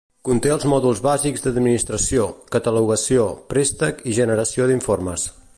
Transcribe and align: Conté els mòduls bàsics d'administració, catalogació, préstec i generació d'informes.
Conté 0.27 0.51
els 0.53 0.63
mòduls 0.71 1.01
bàsics 1.07 1.43
d'administració, 1.47 2.25
catalogació, 2.57 3.29
préstec 3.55 4.05
i 4.13 4.19
generació 4.23 4.73
d'informes. 4.73 5.33